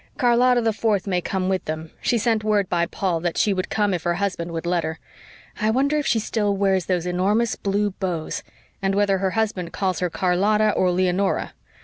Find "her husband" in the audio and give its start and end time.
4.01-4.51, 9.19-9.73